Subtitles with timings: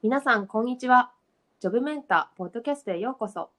[0.00, 1.10] 皆さん、こんにちは。
[1.58, 3.50] ジョブメンターポッドキャストへようこそ。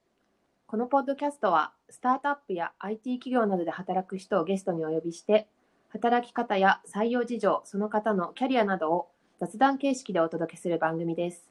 [0.67, 5.49] このポッドキャストは、スタートアップや IT 企業などで働く人をゲストにお呼びして、
[5.89, 11.49] 働き方や採用事情、その方のキャリアなどを雑談形式でお届けする番組です。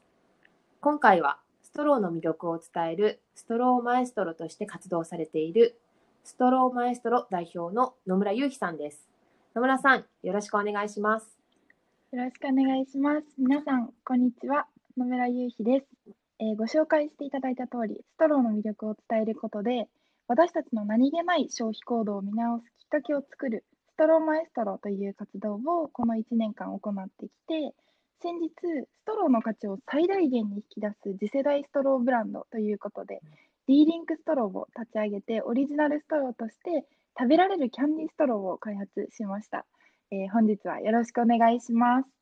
[0.81, 5.79] 今回は、ストローの魅力を伝えるストローマエストロとして活動されている
[6.23, 9.07] ストローマエストロ代表の野村祐樹さんです。
[9.53, 11.37] 野村さん、よろしくお願いします。
[12.11, 13.27] よろしくお願いします。
[13.37, 14.65] 皆さん、こんにちは。
[14.99, 15.85] 野村優妃です、
[16.39, 19.87] えー、ご紹介していただいた通り、ストローの魅力を伝えることで、
[20.27, 27.73] 私たちの何気ない消費行動を見直すきっかけを作るストローマエストロという活動をこの1年間行ってきて、
[28.21, 33.21] 先日、ストローの価値を最大限に引き出す次世代ストローブランドということで、
[33.67, 36.83] D リンクストローを立ち上げて、オリジナルストローとして
[37.17, 39.65] 食べられるキャンディストローを開発しました。
[40.11, 42.18] えー、本日はよろしくお願いします。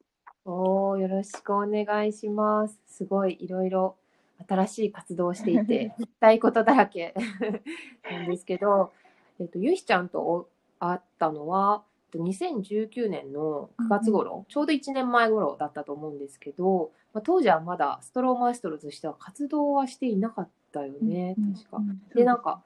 [0.50, 2.80] おー、よろしくお願いします。
[2.88, 3.98] すごいいろいろ
[4.48, 7.14] 新しい活動をしていて、聞きたいことだらけ
[8.10, 8.94] なんですけど、
[9.40, 10.48] えっと、ゆひちゃんと
[10.80, 11.84] 会ったのは、
[12.16, 21.82] 2019年の9月頃、うん、ちょうど1年前頃だったと思うんですけど、まあ、当時はまだストローマエストロとしては活動はしていなかったよね、うん、確か。
[22.16, 22.64] で、なんか、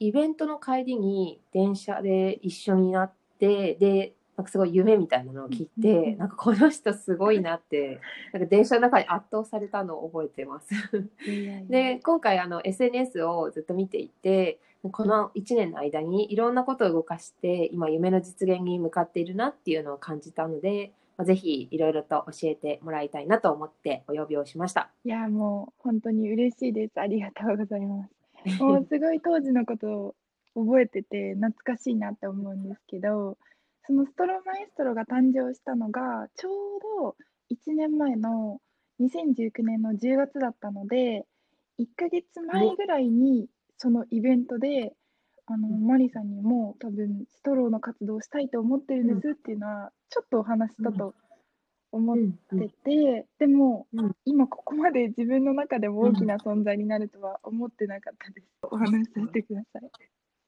[0.00, 8.00] イベントの帰りに電車で一緒になって、で、なんかすごい夢みたいなのを聞いて、なんかこの人すごいなって、
[8.32, 10.74] なんか電車の中に圧倒されたのを覚えてます。
[11.68, 14.58] で、今回あの SNS をずっと見ていて、
[14.90, 24.90] この1年の間にいろんなことを動かして、今夢の実現に向かっているなっていうのを感じたので、まあ、ぜひいろいろと教えてもらいたいなと思ってお呼びをしました。
[25.04, 26.98] いや、もう本当に嬉しいです。
[27.00, 28.12] ありがとうございます。
[28.62, 30.14] もうすごい当時のこと
[30.54, 33.36] を覚えてて懐かしいなって思うんですけど、
[33.84, 36.52] そのストロマエストロが誕生したのが、ちょう
[37.02, 37.16] ど
[37.50, 38.60] 1年前の
[39.00, 41.26] 2019年の10月だったので、
[41.80, 44.94] 1ヶ月前ぐらいにそのイベントで、
[45.46, 51.14] あの、マリさんにも多分ストローの活動をしたいと思ってるんですっていうのは、ちょっとお話したと
[51.90, 52.18] 思っ
[52.60, 53.88] てて、でも、
[54.24, 58.46] 今ここまで自分の中でも大きな存在になるとは思ってなかったです。
[58.62, 59.90] お話しさせてください。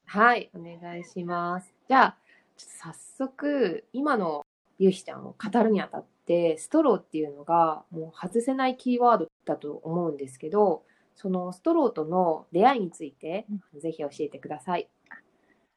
[0.07, 1.75] はい、お願いします。
[1.89, 2.19] じゃあ、
[2.57, 4.45] 早速、今の
[4.79, 13.47] ゆうひちゃんを語るにあたって、ストローっていうのがもう外せないキーワードだと思うんですけど、そのストローとの出会いについて、
[13.79, 14.89] ぜひ教えてください。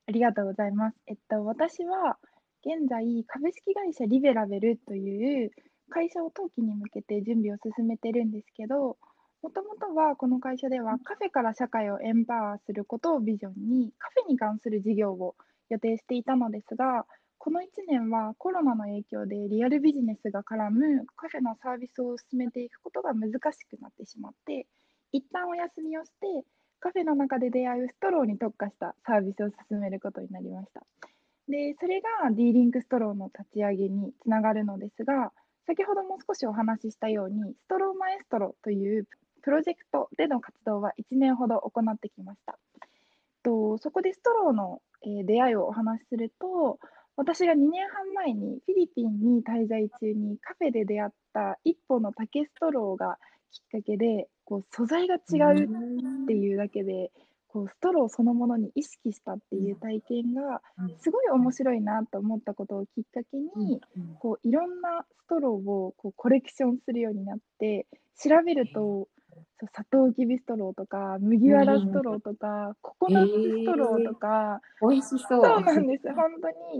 [0.07, 0.97] ありがとうございます。
[1.07, 2.17] えっと、私は
[2.61, 5.51] 現在、株式会社リベラベルという
[5.89, 8.97] 会社を登記に向けて準備を進めてるんですけど、
[9.43, 15.35] もともとはこの会社ではカフェから社会をエンパワーすることをビジョンにカフェに関する事業を
[15.69, 17.05] 予定していたのですが、
[17.37, 24.67] この1年はコロナの影響でリアルビジネスが絡むカフェのサービスを進めていくことが難しくなってしまって、
[25.11, 26.45] 一旦お休みをして、
[26.79, 30.85] カフェの中で出会うストローに特化したサービスを進めることになりました。
[31.47, 35.31] で、それが D リンクストローの立ち上げにつながるのですが、
[35.65, 39.07] 先ほども少しお話ししたように、ストローマエストロという
[39.41, 42.57] プロジェクトでの活動は1年ほど行ってきました。
[43.47, 46.79] とそこでストローのえー、出会いをお話しすると、
[47.15, 53.17] 私が2年半前にフィリピンに滞在中にカフェで出会った一本の竹ストローが
[53.51, 57.09] きっかけでこう素材が違うっていうだけで
[57.47, 60.61] こうストローそのものに意識したっていう体験が
[60.99, 63.81] すごい面白いなと思ったことをきっかけに
[64.19, 67.87] こういろんなストローをこうコレクションするようになって
[68.21, 69.07] 調べると
[69.59, 75.19] そうサトウキビストローとか麦わらストローとか、ココナッツストローとか、えー、美味しそう。
[75.27, 76.25] そうなんです本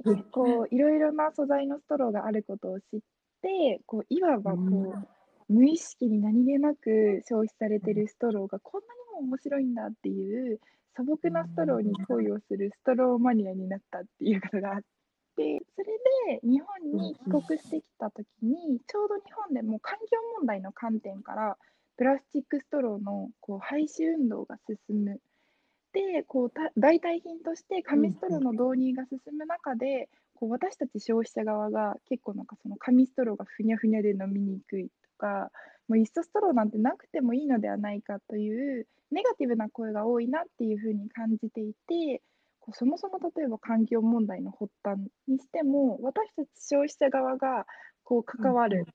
[0.03, 2.99] 当にこういろいろな素材のストローがあることを知っ
[3.41, 8.88] てこういわばこう、無意識に何気なく消費されてるストローがこんな
[9.21, 10.59] にも面白いんだっていう
[10.95, 14.85] 素朴なストローに恋をするストローマニアになったっていうことがあって。
[15.38, 15.59] それ
[16.33, 21.57] で日本に帰国してきた時にちょうど日本でも環境問題の観点から
[21.97, 25.19] プラスチックストローのこう廃止運動が進む。
[25.94, 35.49] でこう代替品として紙ストローの導入が進む中で、こう私たち消費者側が結構なんかその紙ストローがふにゃふにゃで飲みにくいとか
[35.88, 42.21] もういっそストローなんてなくてもいいのではないかというネガティブな声が多いなっていうふうに感じていて
[42.59, 47.65] こうそもそも例えば環境問題の発端にしても私たち消費者側が
[48.03, 48.85] こう関わる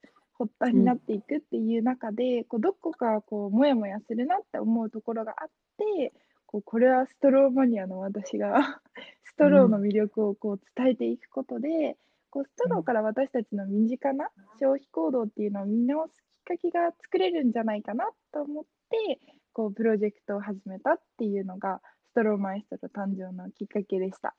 [0.43, 5.49] 発端になっていくっていう中で、こうどこかこうモヤモヤするなって思うところがあっ
[5.79, 6.13] て
[6.47, 8.81] こうこれはストローマニアの私が
[9.25, 11.97] ストローの魅力をこう伝えていくことで、
[12.31, 19.21] こうストローから私たちの身近な消費行動っていうのを見直すきっかけが作れるんじゃないかなと思って
[19.53, 21.81] こうプロジェクトを始めたっていうのが
[22.11, 24.35] ストローマイストロ誕生のきっかけでした。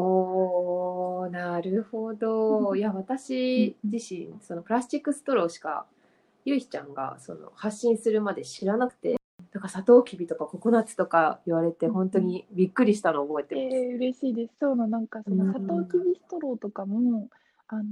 [0.00, 2.76] おー、なるほど。
[2.76, 5.86] いや、私自身、そのプラスチックストローしか、
[6.44, 9.16] ゆいひちゃんがその発信するまで知らなくて、
[9.52, 13.76] なんかサトウキビとかココナッツとか言われて、本当にびっくりしたのを覚えてます。
[13.76, 14.52] えー、嬉しいです。
[14.60, 17.28] そうな、なんかそのサトウキビストローとかも、
[17.66, 17.84] あのー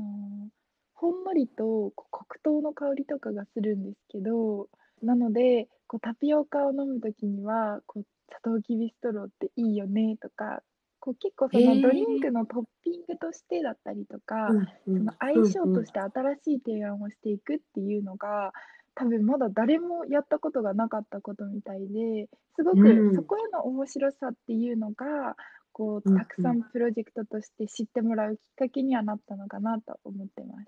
[0.98, 4.68] ほんのりと黒糖の香りとかがするんですけど、
[5.02, 10.62] なので、こうタピオカを飲むときには、こうサトウキビストローっていいよねとか、
[11.06, 14.66] こう結構そのドリンクのトッピングとしてだったりとか、うんうん
[14.98, 18.52] その相性として新しい提案をしていくっていうのが、
[18.96, 22.26] 多分まだ誰もやったことがなかったことみたいで
[22.56, 23.10] すごうん。
[23.10, 25.36] くそこへの面白さっていうのが
[25.70, 30.66] こうたくさんプロジェクトとして知ってもらうきっかけにはなったのかなと思ってます。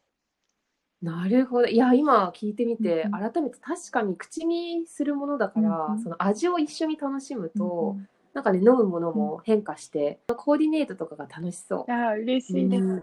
[1.02, 1.66] なるほど。
[1.66, 8.08] いや、今聞いてみて、うん改めて確かに口にするものだから、その味を一緒に楽しむと、うん
[8.38, 11.92] なんかね、飲むものも変化して、コーディネートとかが楽しそう。
[11.92, 12.84] ああ嬉しいです。
[12.84, 13.02] うん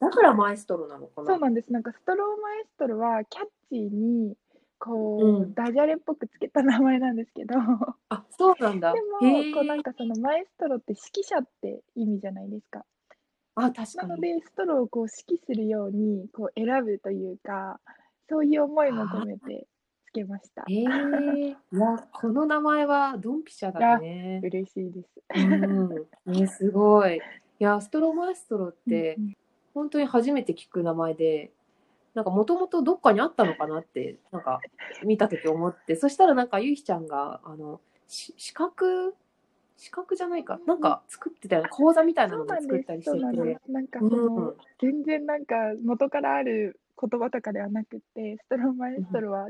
[0.00, 1.28] だからマエストロなのかな？
[1.28, 1.72] そうなんです。
[1.72, 4.34] なんかストローマエストロはキャッチーに
[4.80, 8.92] こう、うんダジャレっぽくつけた名前なんですけど、でもあ、そうなんだ。
[9.22, 12.84] へえこうなんかそのマエストロって指揮者って意味じゃないですか。
[13.54, 14.08] あ、確かに。
[14.08, 17.78] なので、ストローをこう指揮するようにこう選ぶというか、
[18.28, 19.71] そういう思いも込めてつ
[20.12, 20.64] けました。
[20.68, 20.82] へえ。
[21.50, 24.40] いや、この名前はドンピシャだね。
[24.42, 25.08] 嬉しいです。
[25.36, 26.06] うん。
[26.26, 27.16] ね、すごい。
[27.16, 27.20] い
[27.58, 29.36] や、ストロマエストロってうんうん
[29.74, 31.50] 本当に初めて聞く名前で、
[32.14, 34.60] なんかもともとどっかにあったのかなって、なんか
[35.04, 39.14] 見たとき思って、そしたらなんかゆいひちゃんが、あの、し資格、
[39.76, 41.68] 資格じゃないか、なんか作ってたよね。
[41.70, 43.72] 講座みたいなのもそうなんで作ったりしてて。
[43.72, 49.48] なんかその、全然なんか元からある言葉とかではなくて、ストローマエストロは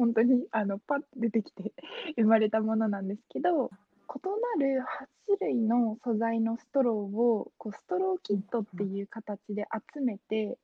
[0.00, 1.74] 本当にあのパッと出てきて
[2.16, 3.70] 生まれたものなんですけど、
[4.08, 10.56] 異なる8種類の素材のストローをこうストローキットっていう形で集めて、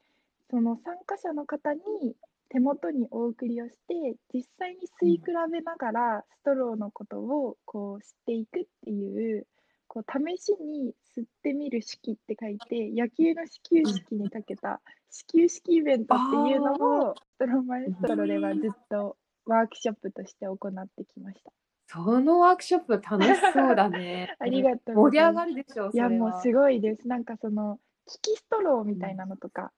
[0.49, 2.17] その参加者の方に
[2.49, 9.47] 手元にお送りをして、実際に吸い比べながらストローのことをこう知っていくっていう、
[9.87, 14.81] こう試しに吸ってみる式って書いて、野球の始球式にかけた
[15.11, 16.73] 始球式イベントっていうの
[17.11, 21.53] を、ストローマエストロではずっとワークショップとして行ってきました。
[21.89, 24.35] そのワークショップ楽しそうだね。
[24.41, 25.33] ありがとうご盛り上。
[25.33, 27.07] がるでしょう、いや、もうすごいです。
[27.07, 29.73] なんかその、利きストローみたいなのとか、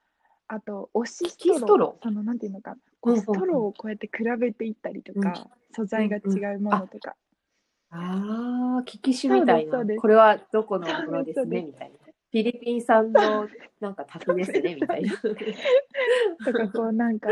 [0.47, 2.03] あと、押しス利きストロー？
[2.03, 7.15] その、なんていうのか、こうんうんうストローをこうやって比べていったりとか、素材が違うものとか。
[7.91, 9.85] ああ、聞き手みたいな。
[9.97, 12.08] これはどこのものですね、みたいな。
[12.31, 13.47] フィリピン産の
[13.79, 15.11] なんか竹ですね、みたいな。
[16.45, 17.29] とか、こうなんか、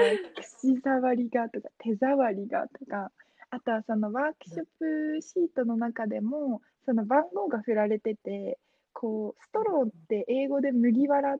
[0.59, 3.11] 口触りがとか、手触りがとか、
[3.51, 8.57] あとはそのワークショップシートの中でも、その番号が振られてて、
[8.93, 11.37] こう、ストローって英語で麦わらっ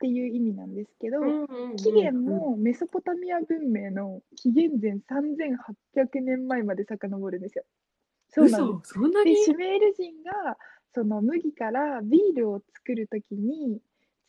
[0.00, 1.20] ていう意味なんですけど、
[1.76, 7.64] 起源もメソポタミア文明の紀元前3800年前まで遡るんですよ。
[8.28, 8.92] そうなんです。
[8.92, 9.36] そんなに？
[9.36, 10.58] シュメール人が
[10.94, 13.80] その麦からビールを作るときに、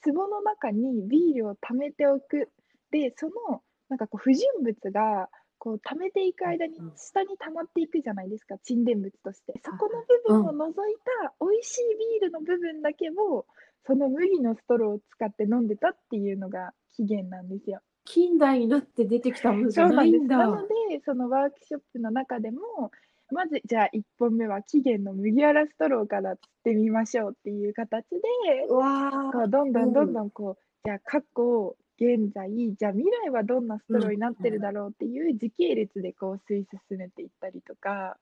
[0.04, 2.50] 壺の中にビールを溜めておく。
[2.92, 9.54] で、そのなんかこう不純物がこう溜めていく間にうん下に溜まっていくじゃないですか、沈殿物として。
[9.64, 13.46] そこの部分を除いた美味しいビールの部分だけを、
[13.86, 17.82] その麦のストローを使って飲んでたっていうのが起源なんですよ。
[18.06, 20.24] 近代になって出てきたものじゃそうなんです。
[20.24, 20.38] ないんだ。
[20.38, 22.92] なので、そのワークショップの中でも、
[23.32, 28.18] まずじゃあ1本目は起源の麦わらストローから釣ってみましょうっていう形で、
[28.70, 38.18] うわこうどんどんどんどんこう、じゃあ過去、現在、じゃあ未来はどんなストローになってるだろうっていう時系列でこう推進めていったりとか、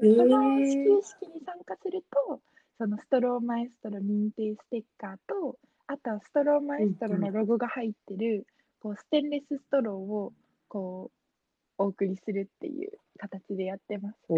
[0.00, 0.16] ー。
[0.16, 2.40] そのえ始球式に参加すると、
[2.78, 8.46] そのストローマエストロ認定ステッカーと、あとはストローマエストロのロゴが入ってる、
[8.80, 10.32] こうステンレスストローを
[10.68, 11.17] こう
[11.78, 14.16] お送りするっていう形でやってます。
[14.28, 14.36] お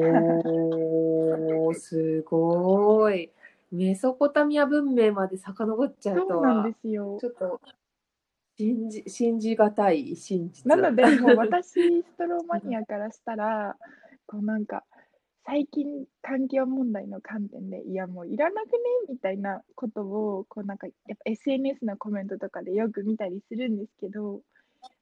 [1.70, 3.30] ー、すごい。
[3.72, 7.26] メソポタミア文明まで遡っちゃうとそうなんはで、すよち。
[7.26, 7.60] ょっと
[8.58, 10.66] 信じ、信じがたい真実。
[10.66, 13.76] なので、もう私、ストローマニアからしたら、
[14.26, 14.84] こうなんか、
[15.46, 18.78] 最近環境問題の観点で、いやもういらなくね
[19.08, 24.42] みたいなことを、こうなんか、やっぱ SNS のコメントとかでよく見たりするんですけど、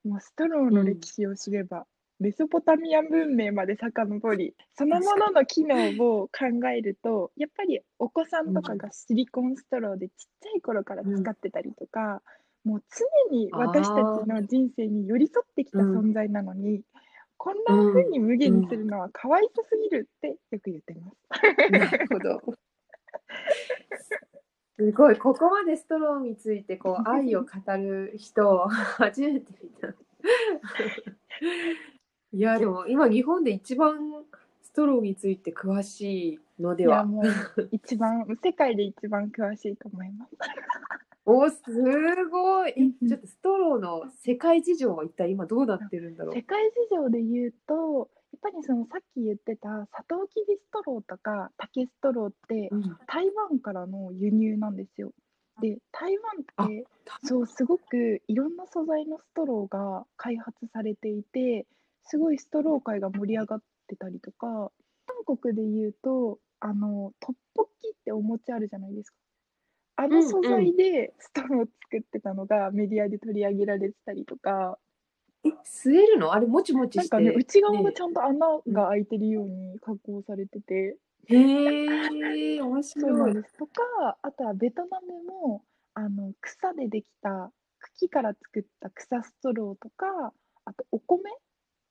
[0.05, 1.87] もうストローの歴史を知れば、
[2.21, 12.23] メソポタミア文明まで遡り、そのものの機能を考えると、やっぱりお子さんとかがシリコンストローでちっちゃい頃から使ってたりとか、
[12.65, 12.83] もう
[13.31, 16.83] 常に私たちの人生に寄り添ってきた存在なのに、
[17.37, 21.71] こんな風に無限にするのはかわいそすぎるってよく言ってます。
[21.71, 22.43] なるほど。
[24.77, 29.95] すごい、ここまでストローについてこう愛を語る人を初めて見た。
[32.33, 33.97] いや、でも今日本で一番
[34.63, 37.05] ストローについて詳しいのでは。
[37.05, 37.25] もう
[37.73, 40.37] 一番、世界で一番詳しいと思います。
[41.25, 41.61] おす
[42.31, 42.95] ごい。
[43.07, 46.35] ちょっとストローの世界事情は一体今どうなってるんだろう？
[46.35, 52.71] 世界事情で言うと、やっぱりそのさっき言ってたサトウキビストローとか竹ストローって、
[53.07, 55.13] 台湾からの輸入なんですよ。
[55.61, 56.85] で台湾って
[57.25, 61.67] そうすごくいろんな素材のストローが開発されていて
[62.09, 64.71] すごいストロー界が盛り上がってたりとか
[65.07, 69.17] 韓国で言うとあのトッポッキってお餅あるじゃないですか。
[69.97, 74.79] あの素材でストロー作ってたのがメディアで取り上げられてたりとか、
[75.45, 76.33] え、吸えるの？
[76.33, 80.97] あれ、もちもちなんかね、内側がちゃんと穴が開いてるように加工されてて、
[81.27, 83.57] へえ、面 そうなんです。
[83.57, 90.33] とか、あとはベトナムも、あの、草でできた、茎から作った草ストローとか、
[90.65, 91.31] あとお米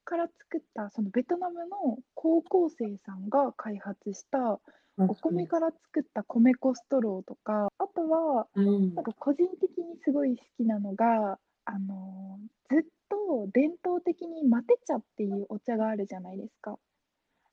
[0.07, 4.61] から作った、そのベトナムの高校生さんが開発した
[4.97, 16.79] お米から作った米粉ストローとか、あとは、なんか個人的にすごい好きなのが、あのずっと伝統的にマテ茶っていうお茶があるじゃないですか。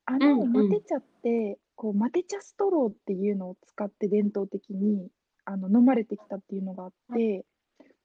[0.06, 5.08] あのマテ茶って、こうマテ茶ストローっていうのを使って伝統的に
[5.44, 7.44] あの飲まれてきたっていうのがあって、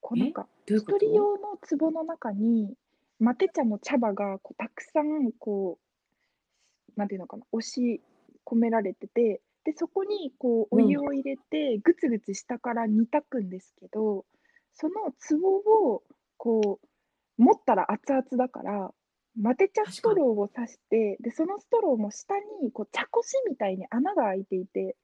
[0.01, 2.73] こうなんか一人用の壺の中に
[3.19, 8.01] マテ茶の茶葉がこうたくさんこうなんていうのかな押し
[8.45, 14.25] 込められてて、で、そこにこうお湯を入れて、ぐつぐつ下から煮炊くんですけど、
[14.73, 16.03] その壺を
[16.37, 18.91] こう持ったら熱々だから、
[19.39, 24.95] マテ茶ストローを刺して、で、そのストローも下にこう茶こしみたいに穴が開いていて、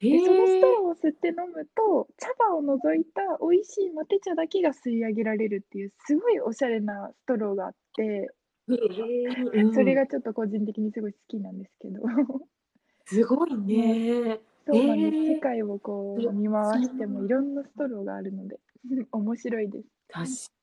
[0.00, 8.30] で、そのストローを吸って飲むと、茶葉を除いた美味しいマテ茶だけが吸い上げられるっていう、すごいおしゃれなストローがあって、
[9.74, 12.00] それがちょっと個人的にすごい好きなんですけど。
[13.06, 14.38] すごいね。
[14.66, 15.32] そうなんです。
[15.32, 18.60] 世界をこう見回してもいろんなストローがあるので
[19.10, 19.88] 面白いです。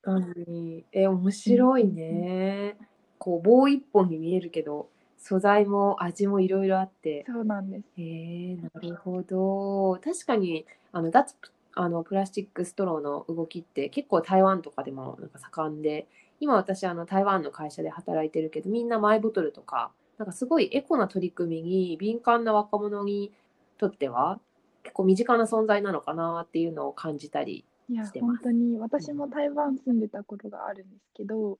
[0.03, 0.85] 確かに。
[0.91, 2.77] え、面白いね。
[3.17, 4.89] こう棒一本に見えるけど、
[5.27, 7.25] 素材も味もいろいろあって。
[7.27, 7.85] そうなんです。
[7.97, 9.99] へえ、なるほど。
[9.99, 11.35] 確かにあの脱
[11.73, 16.07] あのプラスチックストローの動きって結構台湾とかでもなんか盛んで、
[16.39, 23.31] 今私あの台湾の会社で働いてるけど、みんなマイボトルとかなんかすごいエコな取り組みに敏感な若者に
[23.79, 24.39] とっては
[24.83, 31.57] 結構身近な存在なのかなっていうのを感じたりいや本当に私も台湾住んでたことがあるんですけど、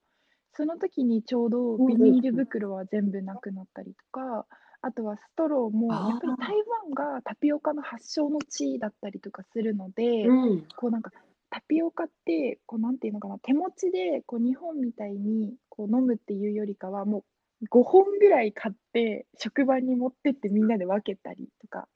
[0.56, 4.46] その時にちょうどビニール袋は全部なくなったりとか、
[4.82, 11.12] あとはストローもやっぱり台湾がタピオカの発祥の地だったりとかするので、うん、こうなんか
[11.50, 17.24] タピオカってこうなんていうのかな手持ちでこう日本みたいにこう飲むっていうよりかはも
[17.62, 21.88] う5本ぐらい買って職場に持ってってみんなで分けたりとか、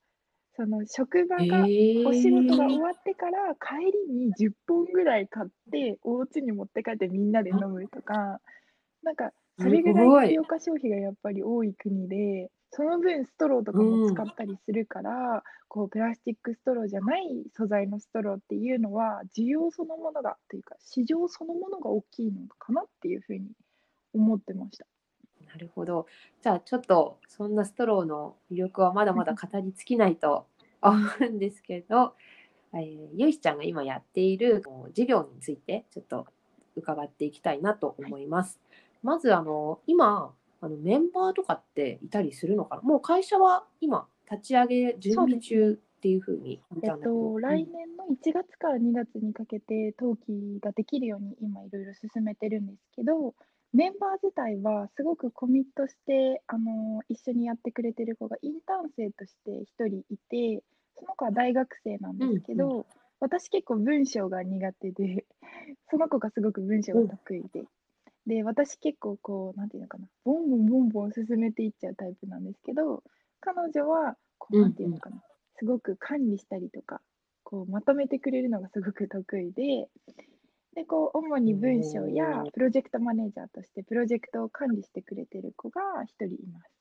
[0.59, 8.41] その職場が、お仕事が終わってから帰りに10本ぐらい買ってお家に持って帰ってみんなで飲むとか、
[9.01, 17.21] なんかそれぐらいタピオカ消費がやっぱり多い国で、その分ストローとかも使ったりするから、こうプラスチックストローじゃない
[17.55, 23.47] 素材のストローっていうのは需要そのものがというか市場そのものが大きいのかなっていうふうに
[24.13, 24.85] 思ってました。
[25.47, 26.05] なるほど。
[26.41, 30.45] じゃあちょっとそんなストローの魅力はまだまだ語り尽きないと
[30.81, 32.15] 思うんですけど、
[32.73, 36.27] えー、ゆいしちゃんが今やっている授業についてちょっと
[36.75, 38.59] 伺っていきたいなと思います。
[39.03, 42.81] まずあの今あのメンバーとかっていたりするのかな？
[42.81, 53.33] もう会社は今立ち上げ準備中っていうふうにえっと、来年の1月から2月にかけて登記ができるように今いろいろ進めてるんですけど、
[53.73, 60.63] メンバー自体はすごくコミットして、あの一緒にやってくれてる子がインターン生として1人いて、
[60.97, 62.85] その子は大学生なんですけど、うんうん、
[63.19, 65.25] 私結構文章が苦手で、
[65.91, 67.63] その子がすごく文章が得意で、
[68.25, 73.03] で、私結構こう、なんていうのかな、ボンボンボンボン進めていっちゃうタイプなんですけど、
[73.39, 75.21] 彼女は、こう、なんていうのかな、
[75.57, 77.01] すごく管理したりとか、
[77.43, 79.89] こう、まとめてくれるのがすごく得意で、
[80.79, 86.71] で、こう、主に文章やプロジェクトマネージャーとしてプロジェクトを管理してくれてる子が一人います。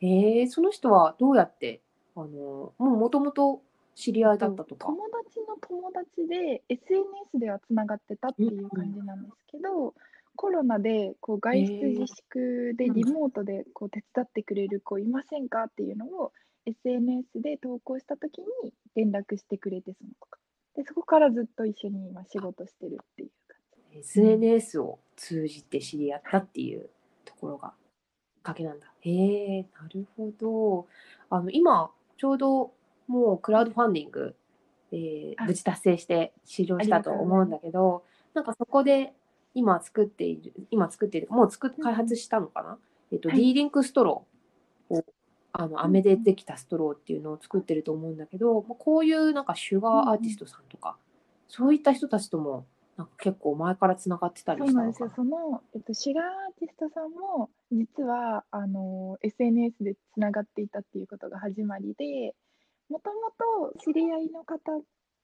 [0.00, 1.80] えー、その人はどうやって、
[2.16, 3.62] あの、もうもともと
[3.94, 4.86] 知り合いだったとか？
[4.86, 9.94] 友達の友達で SNS ではつながってたっていう感じなんですけど、
[10.34, 16.32] コロナでこう外出自粛でリモートでこう手伝ってくれる子いませんかっていうのを
[16.66, 20.38] SNS で投稿した時に連絡してくれてその子が。
[20.76, 23.58] でそこからずっと一緒に今仕事してるっていう感
[23.92, 23.98] じ。
[23.98, 26.88] SNS を通じて知り合ったっていう
[27.24, 27.74] ところが
[28.34, 28.86] きっかけなんだ。
[29.00, 30.86] へえ、なるほど。
[31.30, 32.72] あの今ちょうど
[33.06, 34.34] もうクラウドファンディング、
[34.92, 38.04] えーあ無事達成して終了したと思うんだけど、
[38.34, 39.12] なんかそこで
[39.54, 42.78] 今作っている、今作っている、もう作開発したのかな、
[43.12, 45.04] えっと、はい D リンクストローを、
[45.56, 45.80] あの、ん。
[45.80, 50.96] 飴でできたストローっていうのを作ってると思うんだけど、まあこういうなんかシュガーアーティストさんとか、
[51.48, 55.10] そういった人たちとも、なんか結構前からつながってたりそうなんですよ。
[55.14, 62.34] その、えっと、シガーアーティストさんも、実は、あの、SNS でつながっていたっていうことが始まりで、
[62.88, 63.30] もとも
[63.72, 64.58] と知り合いの方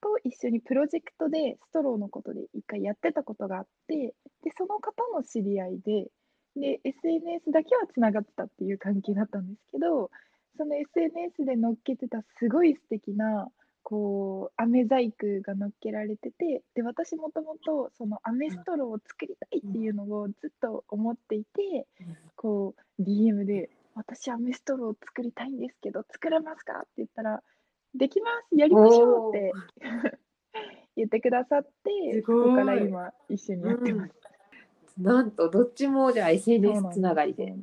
[0.01, 6.07] と一緒にプロジェクトでストローのことで一回やってたことがあって、で、その方の知り合いで、
[6.55, 10.09] で、SNS だけはつながってたっていう関係だったんですけど、
[10.57, 13.47] その SNS で載っけてたすごい素敵な、
[13.83, 21.87] こう、飴細工が載っけられてて、で、私もともとその飴ストローを作りたいっていうのをずっと思っていて、
[22.35, 27.41] こう、DM で、私飴ストローを作りたいんですけど、作れますかって言ったら、
[27.95, 29.51] できますやりましょうって
[30.95, 34.20] 言ってくださって、そこから今一緒にやってます。
[34.97, 37.53] なんと、どっちもじゃあ SNS つながりで。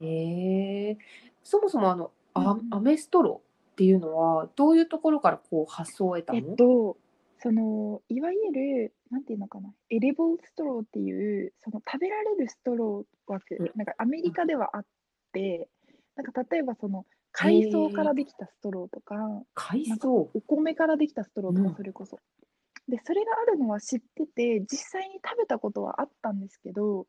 [0.00, 0.96] で
[1.44, 1.50] す。
[1.50, 2.74] そもそもあの、あうんうん。
[2.74, 6.96] 飴ストローっていうのは、どういうところからこう発想を得たえのっと、
[7.40, 13.56] そのいわゆる、なんていうのかな、 edible straw っていう、その食べられるストロー枠。
[13.58, 14.84] うん、なんかアメリカではあっ
[15.32, 15.68] て、
[16.16, 19.14] なんか例えばその海藻からできたストローとか、
[19.54, 20.30] 海藻？
[20.34, 21.70] お米からできたストローとうん。
[21.70, 22.18] かそれこそ。
[22.88, 27.06] で、それがあるのは知ってて、実際に食べたことはあったんですけど、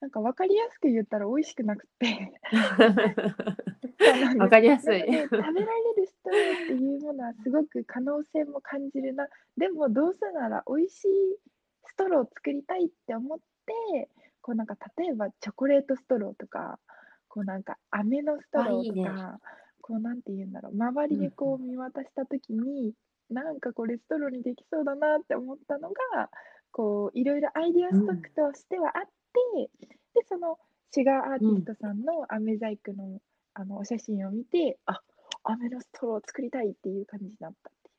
[0.00, 4.38] なんか分かりやすく言ったら美味しくなくて、 そうなんです。
[4.38, 5.00] わかりやすい。
[5.00, 5.52] 食べられ
[5.96, 9.28] るストローっていうものはすごく可能性も感じるな。
[9.56, 11.08] でもどうせなら美味しい
[11.86, 14.10] ストローを作りたいって思って
[14.42, 16.78] こうなんか例えばチョコレートストローとか
[17.28, 19.08] こうなんか飴のストローとかあいいね。
[19.80, 20.72] こうなんて言うんだろう。
[20.74, 22.94] 周りでこう見渡した時に、
[23.30, 26.30] なんかこれストローにできそうだなって思ったのが
[26.70, 29.70] こういろいろアイディアストックとしてはあって、
[30.14, 30.58] でその
[30.92, 33.20] シュガーアーティストさんの飴細工の,、
[33.54, 35.00] あのお写真を見てあ
[35.44, 37.90] 飴のストローを作りたいっていう感じになったって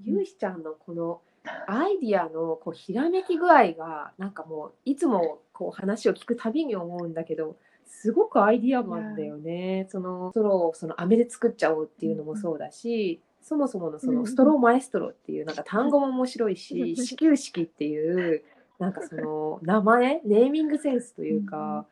[0.00, 0.24] ゆう。
[0.24, 1.20] ひちゃんのこの
[1.66, 7.56] アイディアのこうひらめき具合がなんかもういつもこう話を聞くたびに思うんだけど
[7.86, 9.86] すごくアイディアマンだよね。
[9.90, 18.42] そのストローをその飴で作っちゃおうっていうのもそうだし、そもそものそのストローマエストロっていうなんか単語も面白いうんし、始球式っていう
[18.78, 20.20] なんかその名前？
[20.24, 21.86] ネーミングセンスというか、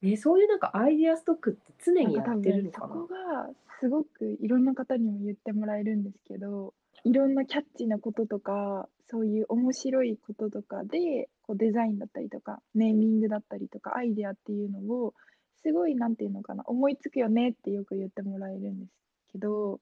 [0.00, 2.94] ね、そういうなんかアイディアストックって常にやってるのかな？
[2.94, 3.06] そこ。
[3.06, 6.72] がすごくいろんな方にも言ってもらえるんですけど
[7.04, 15.14] いろんなキャッチーなこととかそういう面白いこととかでこうデザインだったりとかネーミングだったりとかアイデアっていうのを
[15.62, 18.92] すごいなんていうのかな思いつくよねってよく言ってもらえるんです
[19.32, 19.80] けど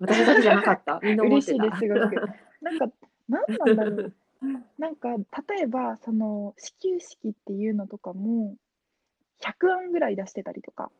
[0.00, 1.00] 私だけじゃなかった。
[1.04, 1.70] みんな思っ嬉していた。
[1.70, 2.16] ですすごく。
[2.60, 2.92] なんか
[3.28, 4.14] 何なんだろう
[4.78, 8.56] なんか例えばその始球式っていうのとかも
[9.40, 10.90] 100案ぐらい出してたりとか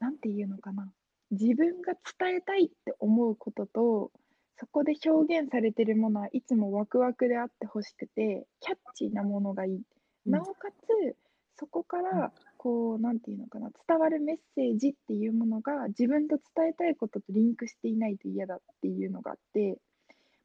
[0.00, 0.92] なんていうのかな
[1.30, 4.10] 自分が伝えたいって思うことと
[4.56, 9.74] そこで表現されてるものはいつもワクワクであってほしくてキャッチーなものがいい。
[9.76, 9.82] うん
[10.24, 11.16] なおかつ
[11.56, 19.78] そこからこうなんていうのかな伝わるメッセージっていうものが自分と伝えたいこととリンクしていないと嫌だっていうのがあって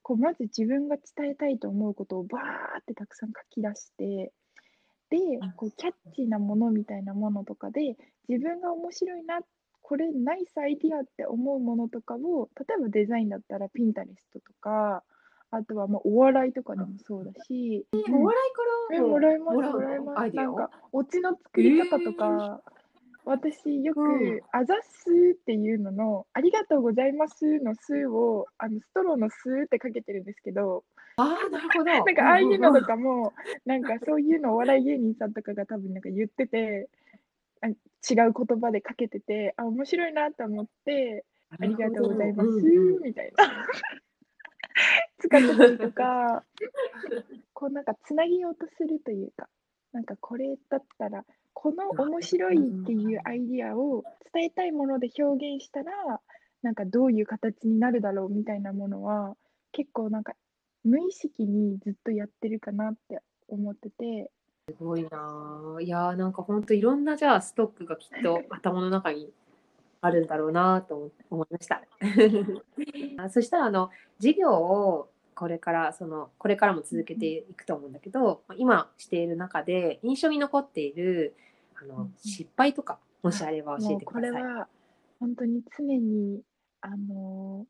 [0.01, 4.31] こうまず自分が伝えたいと思うことをバーってたくさん書き出して
[5.11, 5.17] で
[5.57, 7.95] こうキャッチーなものみたいなものとかで
[8.27, 9.41] 自分が面白いな
[9.83, 15.03] これナイスアイディアって思うものとかを例えばデザインだったらピンタレストとか
[15.51, 22.61] あとはまあお笑いとかでもそうだし、おうん笑いからえもらいますもらいますなんかオチの作り方とか、
[23.27, 24.41] 私よく、うん。
[24.53, 30.85] あざっすーっていうのの、ありがとうございますのすーを、あのストローのすーってかけてるんですけど、
[31.17, 31.83] ああ、なるほど。
[31.91, 32.87] なんかああいうのとか。
[32.87, 33.33] かも、
[33.65, 36.89] なんかそういうのお笑い芸人さんとかが多分なんか言ってて、
[37.59, 37.75] あ違う
[38.33, 42.49] 言葉でかけてて、あ、面白いなと思って、ありがとうございます、
[43.03, 43.67] みたいな。
[45.19, 46.43] 使ってたりとか、
[47.53, 49.49] こうなんかつなげようとするというか、
[49.91, 56.21] なんかこれだったら、この面白いっていうアイディアを伝えたいもので表現したら、
[56.61, 59.35] なんかどういう形になるだろうみたいなものは
[59.71, 60.35] 結構なんか
[60.83, 64.31] 無意識にずっとやってるかなって思ってて。
[64.69, 65.09] すごいな
[65.77, 69.31] あいやーなんかほんといろんなじゃあストックがきっと頭の中に
[70.01, 71.83] あるんだろうなと思いました。
[73.17, 81.35] あそしたらあの授業をこれからそのこれからも続けていくと思うんだけど今している中で印象に残っている
[81.75, 84.31] あの失敗とかもしあれば教えてください。
[84.31, 84.67] これは
[85.19, 86.41] 本当に常に
[86.81, 87.65] あの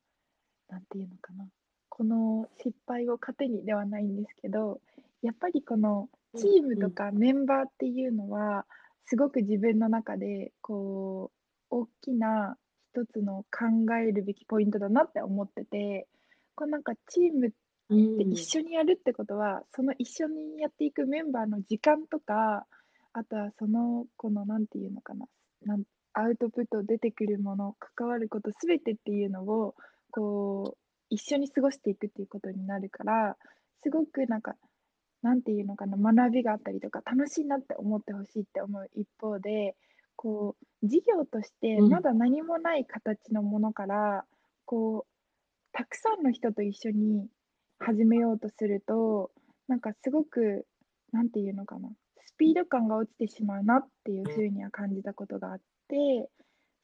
[0.69, 1.45] なんていうのかな
[1.89, 4.79] この失敗を糧にではないんですけど
[5.21, 8.65] やっぱりこのチームとかメンバーっていうのは
[9.05, 11.36] すごく自分の中でこう
[11.69, 12.57] 大きな
[12.93, 16.07] 一つの考えるべきポイントだなって思ってて
[16.55, 22.65] こうなんかチームって一緒にやるってことは、その一緒にやっていくメンバーの時間とか
[23.13, 25.25] あとはそのこの何て言うのかな
[25.65, 29.75] なんアウトプット出てくるもの関わること全てっていうのを
[30.11, 30.77] こう
[31.09, 33.37] 一緒に過ごしていくっていうことになるから
[33.83, 34.55] すごくなんか
[35.21, 39.75] なんていうのかな学びがあったりとか楽しいなって思ってほしいって思う一方で
[40.17, 44.25] こう事業としてまだ何もない形のものから、
[44.65, 45.17] こう
[45.71, 47.27] たくさんの人と一緒に
[47.79, 49.31] 始めようとすると
[49.67, 50.65] なんかすごく
[51.13, 51.89] なんていうのかな
[52.25, 56.29] スピード感が落ちてしまうなっていうふうには感じたことがあって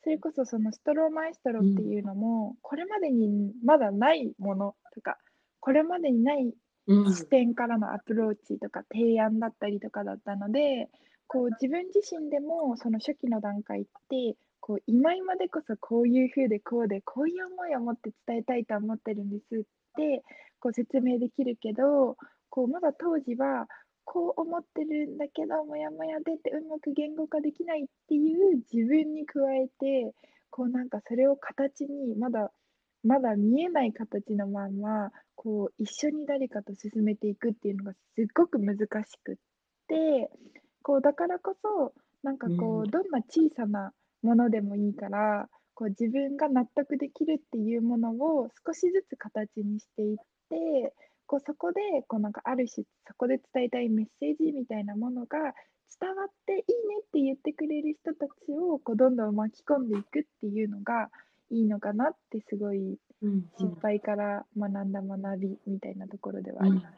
[0.04, 5.18] それこそそのストローマエストロっていうのも、これまでにまだないものとか
[5.60, 6.54] これまでにない
[6.88, 10.90] 視点からのアプローチとか提案だったりとかだったので
[11.28, 19.60] こう自分自身でもその初期の段階ってこう今今でこそこういう風でこうでこういう思いを持って伝えたいと思ってるんですっ
[19.96, 20.24] て
[20.60, 22.18] こう説明できるけど
[22.50, 23.68] こうまだ当時は
[24.06, 30.14] こう思ってるんだけどもやもやでってうまく言語化できないっていう自分に加えて
[30.50, 32.52] こうなんかそれを形にまだ
[33.04, 38.88] まだ見えない形のままこう一緒に誰かと進めていくっていうのがすっごく難し
[39.24, 39.36] くっ
[39.88, 40.30] て
[40.84, 41.94] こうだからこそ
[42.24, 43.92] なんかこう、どんな小さな
[44.22, 50.18] ものでもいいからこう自分が納得できるっていうものを少しずつ形にしていっ
[50.50, 50.94] て
[51.26, 55.38] こうそこでこうなんかある種そこで伝えたいメッセージみたいなものが
[56.00, 56.64] 伝わっていいね
[57.00, 61.10] って言ってくれる人たちをこうどんどん巻き込んでいくっていうのが
[61.50, 62.98] いいのかなってすごい
[63.58, 66.86] 失敗から学んだ学びみたいなところではあります。
[66.86, 66.92] うん、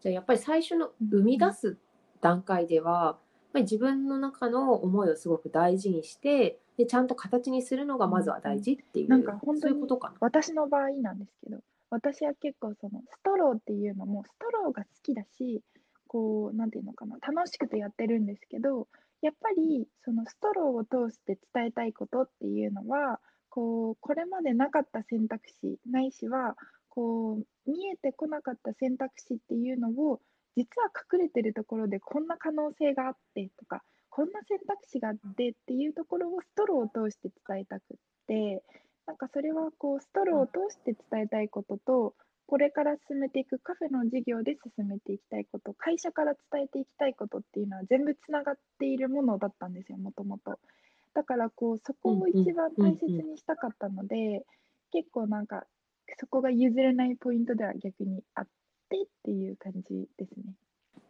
[0.00, 1.76] じゃあやっぱり最初の生み出す
[2.22, 3.18] 段階では、
[3.54, 10.14] 自分の中の思いをすごく大事にしてでちゃんと形にするのがまずは大事っていう、なんか本当にそういうことかな。
[10.20, 11.58] 私の場合なんですけど
[11.90, 15.60] 私は結構そのストローっていうのもストローが好きだし
[16.06, 18.88] こう何て言うのかな楽しくてやってるんですけど
[19.20, 26.56] やっぱりそのストローを通して伝えたいことっていうのはこうこれまでなかった選択肢ないしは
[26.88, 30.20] こう見えてこなかった選択肢っていうのを
[30.56, 38.62] 実は隠れてるところでこんな可能性があってとかこんな選択肢があってっていうところをストローを通して伝えたくって
[39.06, 42.14] なんかそれはこうストローを通して伝えたいことと
[42.46, 50.58] これから進めていくカフェの事業で進めていきたいこと会社から伝えていきたいことっていうのは全部つながっているものだったんですよもともと。
[51.14, 54.44] だからこうそこを一番大切にしたかったので
[54.92, 55.64] 結構なんか
[56.18, 58.50] そこが譲れないポイントでは逆にあって。
[58.98, 60.54] ってっていう感じですね。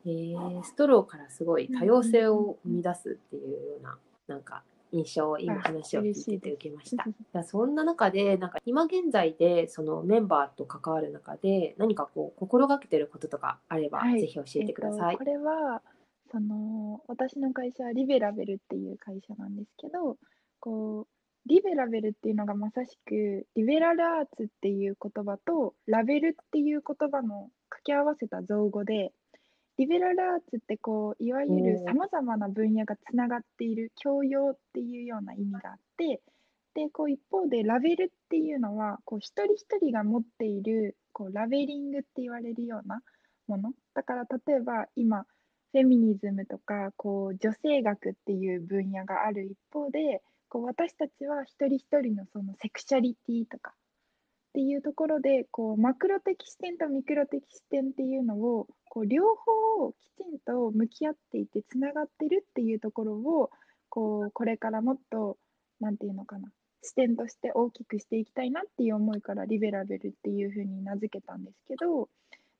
[0.04, 7.04] えー、ストローからすごい多様性を生み出すっていうような、なんか印象を今話を聞いて受けました。
[7.40, 15.12] いそんな中でなんか今現在でそのメンバーと関わる中で何かこう心がけてることとかあれば、ぜひ教えてください。
[15.12, 15.82] えっと、これは
[16.30, 20.16] その私の会社はリベラベルっていう会社なんですけど
[20.60, 21.06] こう
[21.46, 29.12] リベラベルっていうのがまさしくリベラルアーツっていう言葉とラベルっていう言葉の掛け合わせた造語で
[29.78, 36.20] リベラルアーツってこういわゆるさまざまな分野がつながっている教養っていうような意味があって
[36.74, 43.00] でこう一方でラベルっていうのはこう一人一人が持っているこうラベリングって言われるような
[43.46, 43.72] もの。
[43.94, 45.24] だから例えば今
[45.72, 53.72] フェミニズムとかこう女性学っていう分野がある一方でこう私たちは一人一人のそのセクシャリティとか
[54.52, 63.50] っていうところでこうマクロ的視点とミクロ的視点っていうのをこう両方をきちんと向き合っていてつながってるっていうところを
[63.88, 65.38] こうこれからもっと
[65.80, 66.50] 何て言うのかな
[66.82, 72.10] 視点として大きくしていきたいなっていう思いからリベラベルっていうふうに名付けたんですけど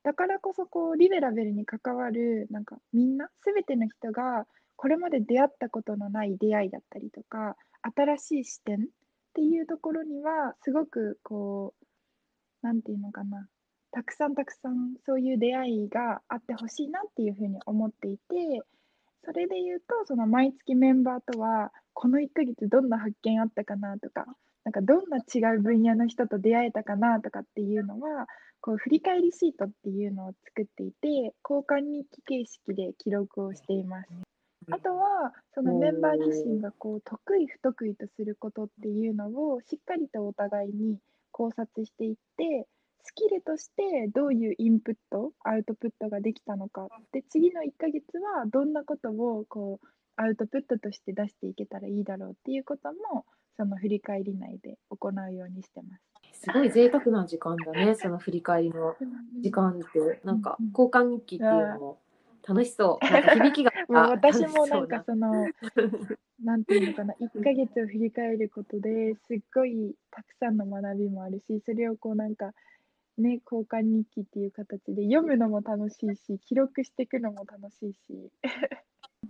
[0.03, 7.57] だからこそこうリベラベルに関わるなんかみんな全ての人がこれまで出会ったことのない出会いだったりとか
[7.95, 8.89] 新しい視点
[9.33, 13.49] っていうところにはすごくこうなんていうのかな
[13.91, 18.61] たくさんたくさんそういう出会いがあってほしいなっていうふうに思っていて
[19.25, 24.27] それで言うとその毎月メンバーとはこの1ヶ月どんな発見あったかなとか
[24.65, 28.27] なんかどんな違う分野の人と出会えたかなとかっていうのは
[28.61, 34.22] こう振り返りシートっていうのを作っていて交換日記形式で記録をしています。
[34.71, 40.99] あとはそのメンバー自身がこう得意不得意とすることっていうのをしっかりとお互いに
[41.31, 42.67] 考察していって
[43.05, 53.25] スキルとしてどういうインプットアウトプットができたのかで次の1ヶ月はどんなことをこうアウトプットとして出していけたらいいだろうっていうことも
[53.57, 56.13] その振り返り内で行うようにしてます。
[56.45, 58.97] すごい贅沢な時間だね、その振り返りの
[59.41, 61.99] 時間って、なんか交換日記っていうのも
[62.47, 63.07] 楽しそう。
[63.07, 63.73] 響きが。
[63.89, 65.47] もう私もなんかその、
[66.43, 72.53] なんていうのかな、1ヶ月を振り返ることですっごいたくさんの学びもあるし、それをこうなんか、
[73.19, 78.31] ね、交換日記っていう形で読むのも楽しいし、記録していくのも楽しいし。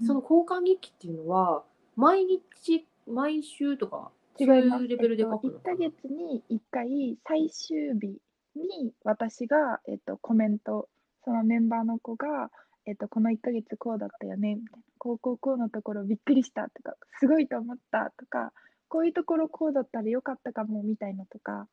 [0.07, 1.64] その交換日記っていうのは、
[1.96, 4.88] 毎日、毎週とか、違います。
[4.88, 8.18] レベルで書くの、えっと、1ヶ月に1回、最終日
[8.57, 10.88] に私が、えっと、コメント、
[11.25, 12.51] そのメンバーの子が、
[12.87, 14.85] えっと、この1ヶ月こうだったよね、みたいな。
[14.99, 18.53] こうこうこうのところびっくりしたとか、すごいと思ったとか、
[18.88, 21.68] こういうところこうだったらよかったかもみたいなとか、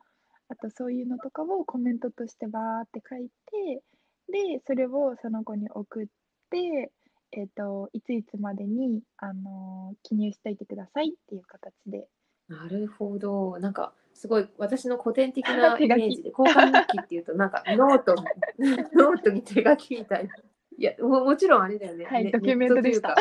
[0.50, 3.84] あとそういうのとかをコメントとしてバーって書いて、
[4.32, 6.06] で、それをその子に送っ
[6.50, 6.92] て、
[7.32, 12.08] えっ、と、いついつまでに、あのー、記入しておいてくださいっていう形で。
[12.48, 13.60] なるほど。
[13.60, 18.16] なんか、すごい私の古典的な イメージで、交換日記っていうと、なんかノート、
[18.94, 20.34] ノートに手書きみたいな。
[20.80, 22.06] いやも、もちろんあれだよね。
[22.06, 23.14] はい、ね、ドキュメントでした。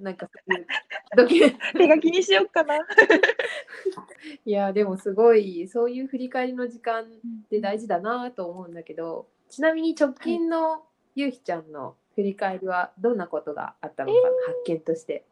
[0.00, 0.28] なんか
[1.16, 2.76] ドキュ手書きにしようかな。
[4.44, 7.06] いや、でもすごい、そういう振り返りの時間っ
[7.48, 10.84] て大事だなと思うんだけど、ちなみに直近の
[11.14, 15.24] ゆうひちゃんの振り返りはどんなことがあったのか、えー、発見として。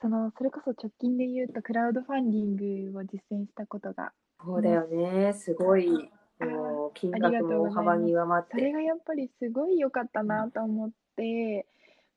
[0.00, 4.12] そのそれこそ直近で言うとクラウドファンディングを実践したことが
[4.44, 6.08] そうだよねすごい
[6.94, 8.50] 金額も大幅に上回って。
[8.52, 11.66] それがやっぱりすごい良かったなと思って、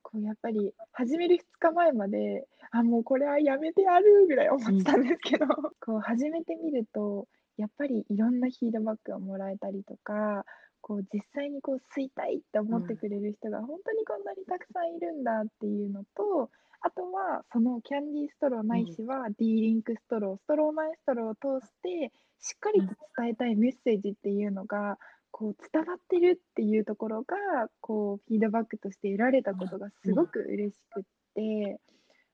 [0.03, 10.45] こうやっぱり始める2日前まであもうこれはやめてやるぐらい思ってたんですけど、うん、こう始めてみるとやっぱりいろんなフィードバックをもらえたりとか
[10.81, 16.49] こう実際にこう吸いたいって思ってくれる人が本当にこんなにたくさんいるんだっていうのと、
[16.81, 24.97] あとはそのキャンディーストローないしは D リンクストロー、ストローマイストローを通してしっかりと伝えたいメッセージっていうのが
[25.29, 27.35] こう伝わってるっていうところが
[27.81, 31.03] こうフィードバックとして得られたことがすごく嬉しくっ
[31.35, 31.79] て、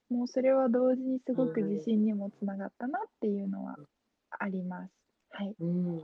[0.10, 3.76] もうそれは同時にすごく自信にもつながったなっていうのは
[4.40, 4.92] あります。
[5.32, 6.02] はい、うん。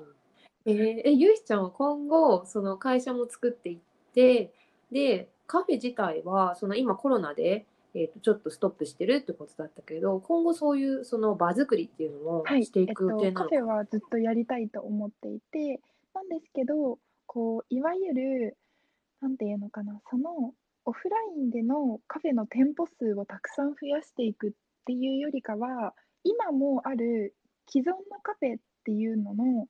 [0.65, 3.79] えー、えゆいちゃんは今後その会社も作っていっ
[4.13, 4.53] て
[4.91, 15.79] でカフェ自体はその今コロナでえー、とちょっとストップしてるってことだったけど今後そういうその場作りっていうのをしていく予定なのか、はいえっと、カフェはずっとやりたいと思っていて
[16.15, 18.57] なんですけどこういわゆる
[19.21, 20.53] なんていうのかなその
[20.85, 24.51] オフラインでのカフェの店舗数をたくさん増やしていくっ
[24.85, 27.35] ていうよりかは今もある
[27.69, 29.67] 既存のカフェっていうのの、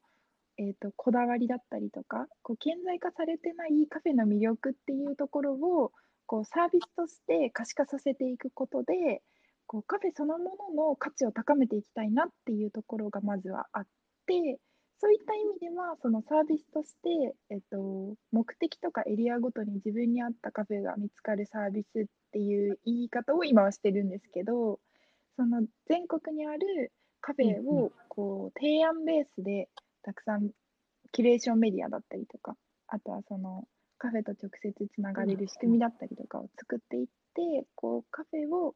[0.57, 5.91] えーとこだわりだったりとかこう顕在化されてないカフェの魅力っていうところを
[6.25, 9.21] こうサービスとして可視化させていくことで
[9.67, 13.83] こうカフェそのものの価値を高めていきたいなっていうところがまずはあっ
[14.27, 14.59] て
[14.99, 24.79] そういった意味ではそのサービスとして、えっと、目的とかエリアごとに自分に合ったカフェが見つかるサービスっていう言い方を今はしてるんですけど
[25.35, 29.67] その全国にあるカフェをこう提案ベースで
[30.03, 30.51] たくさん
[31.11, 32.55] キュレーションメディアだったりとか
[32.87, 33.65] あとはその
[34.03, 38.75] カフェと直接つながれる仕組みだったりとかを作っていって、こうカフェを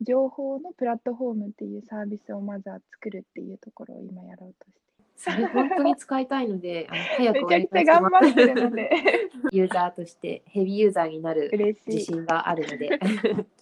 [0.00, 4.88] 情報のプラットフォームっていうサービスをまずは作るっていうところを今やろうとして。
[5.16, 7.84] それ本当に使いたいので、あの 早くお願いします。
[7.84, 8.90] 頑張ってるので。
[9.50, 11.50] ユーザーとしてヘビーユーザーになる
[11.88, 12.90] 自信があるので。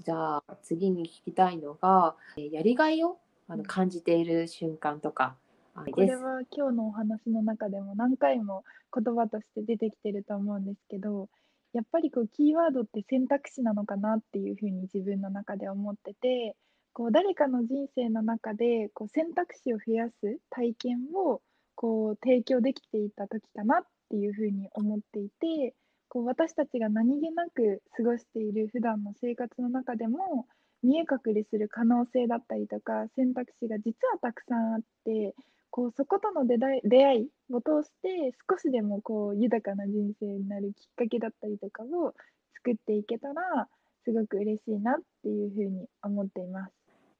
[0.04, 3.16] じゃあ次に聞きたいのが、やりがいを
[3.48, 5.36] あの感じている瞬間とか、
[5.84, 11.28] これは今日のお話の中でも何回も言葉として出てきてると思うんですけど
[11.72, 16.56] やっぱりこうキーワードって選択肢なのかなっていうふうに自分の中で思ってて
[16.94, 21.42] こう誰かの人生の中でこう選択肢を増やす体験を
[21.74, 25.74] こう提供できていた時かなっていうふうに思っていて
[26.08, 30.46] こう私たちが何気なく過ごしている普段の生活の中でも
[30.82, 35.34] 見え隠れする可能性だったりとか選択肢が実はたくさんあって
[35.76, 42.14] こうそことの出会い出会いを通して少しでもこう豊かな人生になるきっかけだったりとかを
[42.54, 43.68] 作っていけたら
[44.02, 46.72] すごく嬉しいなっていうふうに思っています。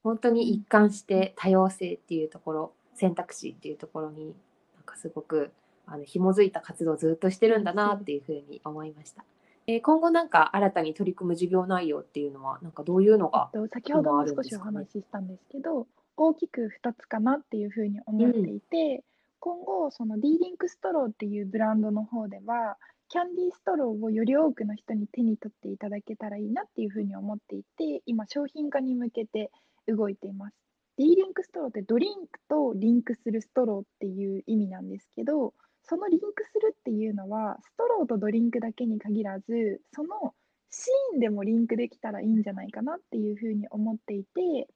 [0.03, 4.33] 本当に一貫して多様性っていうところ選択肢っていうところに
[4.75, 5.51] なんかすごく
[5.85, 9.23] あの紐づいた活動をずっとしてるんだなっていうふうに思いました。
[9.67, 15.85] えー、今後なんか新たに取り組む事業内容っていうのはなんかどういうのが、えっと、先ほども少しお話ししたんですけど
[16.17, 19.01] 大きく2つかなっていうふうに思っていて、うん、
[19.39, 22.77] 今後その D リンクストローっていうブランドの方では
[23.09, 29.51] キャンディーストローをより多くの人に手に取っていただけたらいいなっていうふうに思っていて今商品化に向けて
[29.87, 30.55] 動いています。
[30.97, 35.53] D リンクストローってドリンクとリンクするストローっていう意味なんですけど
[35.83, 40.33] そのリンクするっていうのはストローとドリンクだけに限らずその
[40.69, 44.67] シーンでもリンクできたらいいんじゃないかなっていうふうに思っていて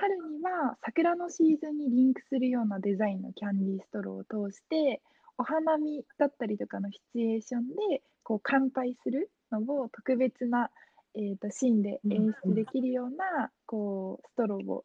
[0.00, 5.02] 春には桜のシーズンにリンクするようなデザインのキャンディーストローを通して
[5.36, 10.70] お花見だったりとかのシチュエーションでこう乾杯するのを特別な、
[11.14, 14.84] えー、とシーンで演出できるようなこうストローを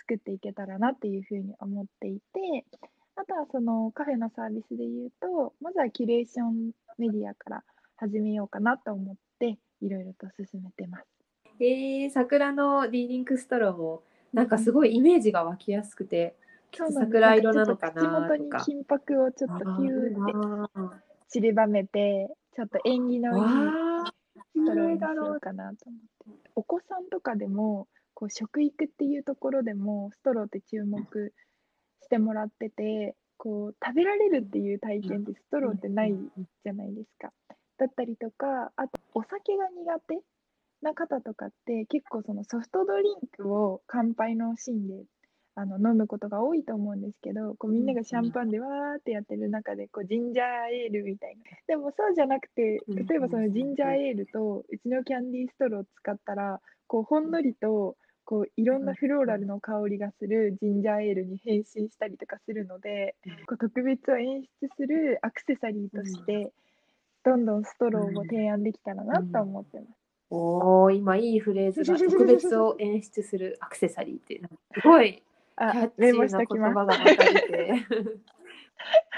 [0.00, 2.64] 作っていけたらなっていうふうに思っていて
[3.16, 7.62] あとはそのカフェのサービスで言うと、まずはキュレーションメディアから
[7.96, 11.06] 始めようかなと思って、いろいろと進めてます。
[11.60, 14.02] えー、桜のキャンディーストローも、
[14.34, 16.34] なんかすごいイメージが湧きやすくて、
[16.76, 24.12] 今日桜色なのかな口元に金箔をちょっとピューって散りばめて、ちょっと縁起のいい
[24.56, 26.50] ストローにしようかなと思って。
[26.56, 31.32] お子さんとかでも、こう食育っていうところでもストローって注目
[32.02, 37.32] してもらっててこう食べられるっていう体験ってストローってないじゃないですか。
[37.76, 40.20] だったりとかあとお酒が苦手
[40.84, 44.94] な方とかって結構そのソフトドリンクを乾杯のシーンで
[45.56, 50.46] あの飲むことが多いと思うんですけどこうみんながシャンパンでわーってやってる中でこうジンジャー
[50.86, 51.42] エールみたいな。
[51.66, 63.16] でもそうじゃなくて例えばそのジンジャーエールとうちのキャンディーストローを使ったらこうほんのりとこういろんなフローラルの香りがするジンジャーエールに変身したりとかするので、
[63.46, 66.50] こう特別を演出するアクセサリーとして、
[67.22, 70.03] どんどんストローを提案できたらなと思ってます。
[70.34, 74.40] おお、今いいフレーズが特別を演出する アクセサリーって
[74.74, 75.22] すごい
[75.56, 77.74] キャッチーな言葉がまた出て。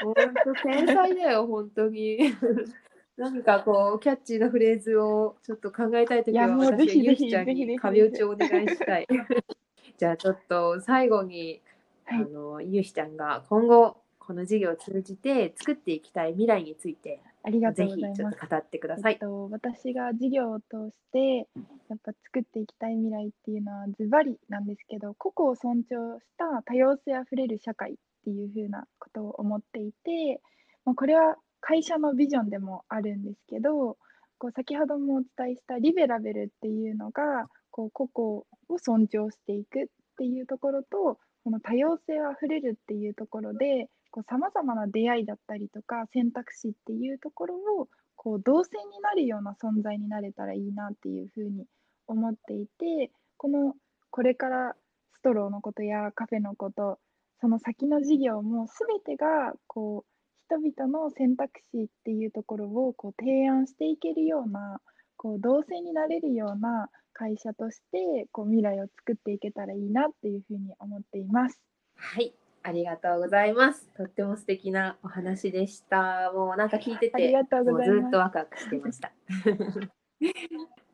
[0.03, 2.19] 本当天才だよ本当に。
[3.17, 9.07] 何かこうキャッチーなフレーズをちょっと考えたいときは私はゆうひちゃんに壁打ちをお願いしたい。
[9.97, 11.63] じゃあちょっと最後に、
[12.05, 18.39] はい、あのゆうひちゃんが今後この授業を通じて作っていきたい未来についてありがとうございます。
[18.39, 19.13] 語ってください。
[19.13, 21.49] えっと、私が授業を通して
[21.89, 30.41] やっぱ作っていきたい未来っていうのはズバリなんですけど個々を尊重した多様性あふれる社会っていうふうなことを思っていて、
[30.85, 33.97] まあ、これは会社のビジョンでもあるんですけど
[34.39, 43.89] こう先ほどもお伝えしたリベラベルっていうのがこう個々を尊重していくっていうところとこの多様性あふれるっていうところで
[44.29, 51.67] さまざまな出会いだったりとか選択肢っていうところをこう動線になるような存在になれたらいいなっていうふうに
[52.07, 53.75] 思っていてこの
[54.11, 54.75] これから
[55.15, 56.99] ストローのことやカフェのこと
[57.41, 60.17] その先の事業も全てがこう
[60.49, 64.81] 人々の選択肢っていうところをこう提案していけるような
[65.17, 71.59] こう動線になれるような会社としてこう未来を作っていけたらいいなっていうふうに思っています。
[71.97, 73.89] はい、ありがとうございます。
[73.97, 76.31] とっても素敵なお話でした。
[76.35, 79.13] もうなんか聞いてて、もうずっとワクワクしてました。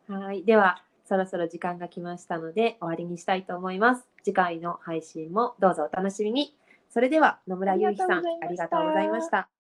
[0.09, 4.07] はい、ではそろそろ時間が来ましたので終わりにしたいと思います。
[4.23, 6.57] 次回の配信もどうぞお楽しみに。
[6.89, 9.52] それでは野村ゆうひさんありがとうございました。